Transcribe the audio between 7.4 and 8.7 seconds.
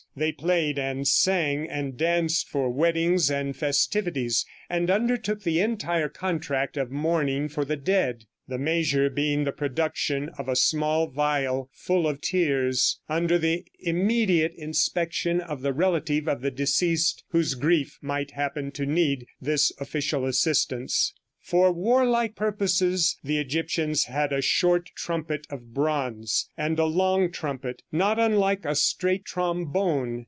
for the dead, the